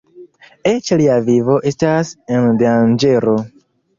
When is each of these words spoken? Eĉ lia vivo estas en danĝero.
Eĉ 0.69 0.87
lia 1.01 1.17
vivo 1.27 1.57
estas 1.71 2.11
en 2.37 2.47
danĝero. 2.65 3.37